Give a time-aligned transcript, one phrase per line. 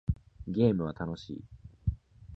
[0.47, 1.43] ゲームは楽しい